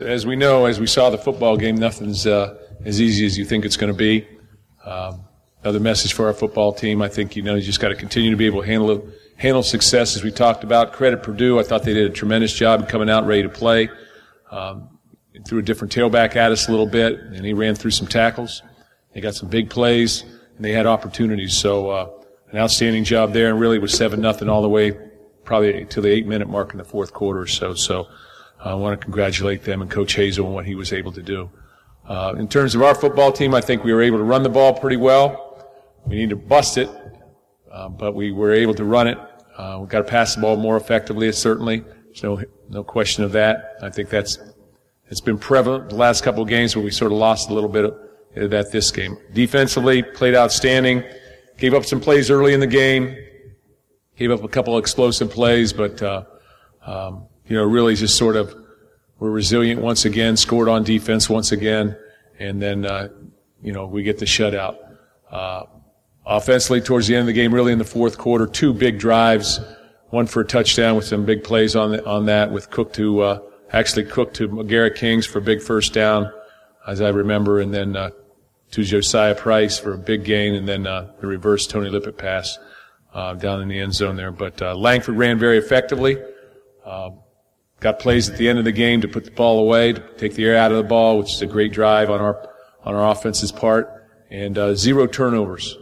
As 0.00 0.24
we 0.24 0.36
know, 0.36 0.66
as 0.66 0.78
we 0.78 0.86
saw 0.86 1.10
the 1.10 1.18
football 1.18 1.56
game, 1.56 1.74
nothing's 1.74 2.24
uh, 2.24 2.56
as 2.84 3.00
easy 3.00 3.26
as 3.26 3.36
you 3.36 3.44
think 3.44 3.64
it's 3.64 3.76
going 3.76 3.92
to 3.92 3.98
be. 3.98 4.28
Um, 4.84 5.24
another 5.64 5.80
message 5.80 6.12
for 6.12 6.28
our 6.28 6.32
football 6.32 6.72
team. 6.72 7.02
I 7.02 7.08
think 7.08 7.34
you 7.34 7.42
know 7.42 7.56
you 7.56 7.62
just 7.62 7.80
got 7.80 7.88
to 7.88 7.96
continue 7.96 8.30
to 8.30 8.36
be 8.36 8.46
able 8.46 8.60
to 8.60 8.66
handle 8.68 9.08
handle 9.38 9.64
success 9.64 10.14
as 10.14 10.22
we 10.22 10.30
talked 10.30 10.62
about. 10.62 10.92
Credit 10.92 11.20
Purdue. 11.20 11.58
I 11.58 11.64
thought 11.64 11.82
they 11.82 11.94
did 11.94 12.08
a 12.08 12.14
tremendous 12.14 12.52
job 12.52 12.88
coming 12.88 13.10
out 13.10 13.26
ready 13.26 13.42
to 13.42 13.48
play. 13.48 13.90
Um, 14.52 15.00
threw 15.44 15.58
a 15.58 15.62
different 15.62 15.92
tailback 15.92 16.36
at 16.36 16.52
us 16.52 16.68
a 16.68 16.70
little 16.70 16.86
bit, 16.86 17.18
and 17.18 17.44
he 17.44 17.52
ran 17.52 17.74
through 17.74 17.90
some 17.90 18.06
tackles. 18.06 18.62
They 19.14 19.20
got 19.20 19.34
some 19.34 19.48
big 19.48 19.68
plays, 19.68 20.22
and 20.22 20.64
they 20.64 20.70
had 20.70 20.86
opportunities. 20.86 21.56
So 21.56 21.90
uh, 21.90 22.10
an 22.52 22.58
outstanding 22.58 23.02
job 23.02 23.32
there, 23.32 23.50
and 23.50 23.58
really 23.58 23.80
was 23.80 23.94
seven 23.94 24.20
nothing 24.20 24.48
all 24.48 24.62
the 24.62 24.68
way, 24.68 24.96
probably 25.42 25.86
to 25.86 26.00
the 26.00 26.08
eight 26.08 26.28
minute 26.28 26.48
mark 26.48 26.70
in 26.70 26.78
the 26.78 26.84
fourth 26.84 27.12
quarter 27.12 27.40
or 27.40 27.48
so. 27.48 27.74
So 27.74 28.06
I 28.64 28.74
want 28.74 28.98
to 28.98 29.04
congratulate 29.04 29.62
them 29.64 29.82
and 29.82 29.90
Coach 29.90 30.16
Hazell 30.16 30.46
on 30.46 30.52
what 30.52 30.66
he 30.66 30.74
was 30.74 30.92
able 30.92 31.12
to 31.12 31.22
do. 31.22 31.50
Uh, 32.06 32.34
in 32.38 32.48
terms 32.48 32.74
of 32.74 32.82
our 32.82 32.94
football 32.94 33.30
team, 33.30 33.54
I 33.54 33.60
think 33.60 33.84
we 33.84 33.92
were 33.92 34.02
able 34.02 34.18
to 34.18 34.24
run 34.24 34.42
the 34.42 34.48
ball 34.48 34.72
pretty 34.72 34.96
well. 34.96 35.68
We 36.06 36.16
need 36.16 36.30
to 36.30 36.36
bust 36.36 36.78
it, 36.78 36.88
uh, 37.70 37.88
but 37.88 38.14
we 38.14 38.32
were 38.32 38.52
able 38.52 38.74
to 38.74 38.84
run 38.84 39.08
it. 39.08 39.18
Uh, 39.56 39.78
we've 39.80 39.88
got 39.88 39.98
to 39.98 40.04
pass 40.04 40.34
the 40.34 40.40
ball 40.40 40.56
more 40.56 40.76
effectively, 40.76 41.30
certainly. 41.32 41.84
There's 42.06 42.22
no, 42.22 42.42
no 42.68 42.82
question 42.82 43.24
of 43.24 43.32
that. 43.32 43.76
I 43.82 43.90
think 43.90 44.08
that's, 44.08 44.38
it's 45.08 45.20
been 45.20 45.38
prevalent 45.38 45.90
the 45.90 45.96
last 45.96 46.24
couple 46.24 46.42
of 46.42 46.48
games, 46.48 46.74
where 46.74 46.84
we 46.84 46.90
sort 46.90 47.12
of 47.12 47.18
lost 47.18 47.50
a 47.50 47.54
little 47.54 47.68
bit 47.68 47.84
of 47.84 48.50
that 48.50 48.72
this 48.72 48.90
game. 48.90 49.18
Defensively, 49.32 50.02
played 50.02 50.34
outstanding. 50.34 51.04
Gave 51.58 51.74
up 51.74 51.84
some 51.84 52.00
plays 52.00 52.30
early 52.30 52.54
in 52.54 52.60
the 52.60 52.66
game. 52.66 53.16
Gave 54.16 54.30
up 54.30 54.44
a 54.44 54.48
couple 54.48 54.76
of 54.76 54.80
explosive 54.80 55.30
plays, 55.30 55.72
but, 55.72 56.02
uh, 56.02 56.24
um, 56.86 57.26
you 57.48 57.56
know, 57.56 57.64
really 57.64 57.94
just 57.94 58.16
sort 58.16 58.36
of 58.36 58.54
we're 59.18 59.30
resilient 59.30 59.80
once 59.80 60.04
again, 60.04 60.36
scored 60.36 60.68
on 60.68 60.84
defense 60.84 61.28
once 61.28 61.50
again, 61.50 61.96
and 62.38 62.62
then, 62.62 62.86
uh, 62.86 63.08
you 63.62 63.72
know, 63.72 63.86
we 63.86 64.04
get 64.04 64.18
the 64.18 64.24
shutout. 64.24 64.76
Uh, 65.28 65.64
offensively, 66.24 66.80
towards 66.80 67.08
the 67.08 67.14
end 67.14 67.22
of 67.22 67.26
the 67.26 67.32
game, 67.32 67.52
really 67.52 67.72
in 67.72 67.78
the 67.78 67.84
fourth 67.84 68.16
quarter, 68.16 68.46
two 68.46 68.72
big 68.72 68.98
drives, 69.00 69.58
one 70.10 70.26
for 70.26 70.42
a 70.42 70.44
touchdown 70.44 70.94
with 70.94 71.04
some 71.04 71.24
big 71.24 71.42
plays 71.42 71.74
on 71.74 71.90
the, 71.92 72.06
on 72.06 72.26
that, 72.26 72.52
with 72.52 72.70
Cook 72.70 72.92
to 72.92 73.20
uh, 73.22 73.40
actually 73.72 74.04
Cook 74.04 74.34
to 74.34 74.62
Garrett 74.64 74.94
Kings 74.94 75.26
for 75.26 75.38
a 75.38 75.42
big 75.42 75.60
first 75.60 75.92
down, 75.92 76.32
as 76.86 77.00
I 77.00 77.08
remember, 77.08 77.58
and 77.58 77.74
then 77.74 77.96
uh, 77.96 78.10
to 78.70 78.84
Josiah 78.84 79.34
Price 79.34 79.80
for 79.80 79.94
a 79.94 79.98
big 79.98 80.22
gain, 80.22 80.54
and 80.54 80.68
then 80.68 80.86
uh, 80.86 81.10
the 81.20 81.26
reverse 81.26 81.66
Tony 81.66 81.90
Lippett 81.90 82.18
pass 82.18 82.56
uh, 83.12 83.34
down 83.34 83.62
in 83.62 83.68
the 83.68 83.80
end 83.80 83.94
zone 83.94 84.14
there. 84.14 84.30
But 84.30 84.62
uh, 84.62 84.76
Langford 84.76 85.16
ran 85.16 85.40
very 85.40 85.58
effectively. 85.58 86.18
Got 87.80 88.00
plays 88.00 88.28
at 88.28 88.36
the 88.36 88.48
end 88.48 88.58
of 88.58 88.64
the 88.64 88.72
game 88.72 89.00
to 89.02 89.08
put 89.08 89.24
the 89.24 89.30
ball 89.30 89.60
away, 89.60 89.92
to 89.92 90.00
take 90.16 90.34
the 90.34 90.44
air 90.44 90.56
out 90.56 90.72
of 90.72 90.78
the 90.78 90.82
ball, 90.82 91.18
which 91.18 91.32
is 91.32 91.42
a 91.42 91.46
great 91.46 91.72
drive 91.72 92.10
on 92.10 92.20
our 92.20 92.48
on 92.82 92.94
our 92.94 93.10
offense's 93.10 93.52
part, 93.52 93.88
and 94.30 94.58
uh, 94.58 94.74
zero 94.74 95.06
turnovers. 95.06 95.76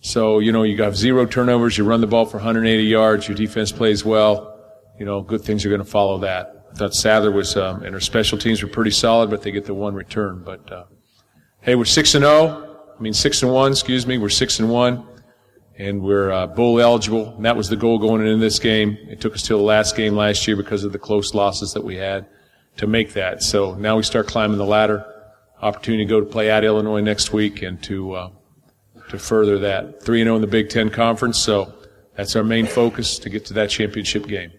So 0.00 0.38
you 0.38 0.52
know 0.52 0.62
you 0.62 0.80
have 0.82 0.96
zero 0.96 1.26
turnovers. 1.26 1.76
You 1.76 1.84
run 1.84 2.00
the 2.00 2.06
ball 2.06 2.26
for 2.26 2.36
180 2.36 2.84
yards. 2.84 3.26
Your 3.26 3.36
defense 3.36 3.72
plays 3.72 4.04
well. 4.04 4.56
You 5.00 5.04
know 5.04 5.20
good 5.20 5.42
things 5.42 5.66
are 5.66 5.68
going 5.68 5.80
to 5.80 5.84
follow 5.84 6.18
that. 6.18 6.66
I 6.72 6.74
thought 6.76 6.94
Sadler 6.94 7.32
was 7.32 7.56
um, 7.56 7.82
and 7.82 7.94
our 7.94 8.00
special 8.00 8.38
teams 8.38 8.62
were 8.62 8.68
pretty 8.68 8.92
solid, 8.92 9.28
but 9.28 9.42
they 9.42 9.50
get 9.50 9.64
the 9.64 9.74
one 9.74 9.94
return. 9.94 10.42
But 10.44 10.70
uh, 10.70 10.84
hey, 11.60 11.74
we're 11.74 11.86
six 11.86 12.14
and 12.14 12.22
zero. 12.22 12.32
Oh. 12.32 12.94
I 12.96 13.02
mean 13.02 13.14
six 13.14 13.42
and 13.42 13.52
one. 13.52 13.72
Excuse 13.72 14.06
me. 14.06 14.16
We're 14.16 14.28
six 14.28 14.60
and 14.60 14.70
one 14.70 15.04
and 15.82 16.00
we're 16.00 16.30
uh, 16.30 16.46
bowl 16.46 16.80
eligible. 16.80 17.34
And 17.34 17.44
that 17.44 17.56
was 17.56 17.68
the 17.68 17.76
goal 17.76 17.98
going 17.98 18.24
into 18.24 18.38
this 18.38 18.58
game. 18.58 18.96
It 19.08 19.20
took 19.20 19.34
us 19.34 19.42
to 19.42 19.54
the 19.54 19.62
last 19.62 19.96
game 19.96 20.14
last 20.14 20.46
year 20.46 20.56
because 20.56 20.84
of 20.84 20.92
the 20.92 20.98
close 20.98 21.34
losses 21.34 21.72
that 21.72 21.82
we 21.82 21.96
had 21.96 22.26
to 22.76 22.86
make 22.86 23.14
that. 23.14 23.42
So 23.42 23.74
now 23.74 23.96
we 23.96 24.02
start 24.02 24.28
climbing 24.28 24.58
the 24.58 24.64
ladder. 24.64 25.04
Opportunity 25.60 26.04
to 26.04 26.08
go 26.08 26.20
to 26.20 26.26
play 26.26 26.50
at 26.50 26.64
Illinois 26.64 27.00
next 27.00 27.32
week 27.32 27.62
and 27.62 27.82
to 27.84 28.14
uh, 28.14 28.30
to 29.10 29.18
further 29.18 29.58
that. 29.60 30.02
3 30.02 30.20
and 30.22 30.26
0 30.26 30.36
in 30.36 30.40
the 30.40 30.48
Big 30.48 30.70
Ten 30.70 30.88
Conference, 30.88 31.38
so 31.38 31.72
that's 32.16 32.34
our 32.34 32.42
main 32.42 32.66
focus 32.66 33.18
to 33.18 33.30
get 33.30 33.44
to 33.46 33.54
that 33.54 33.70
championship 33.70 34.26
game. 34.26 34.52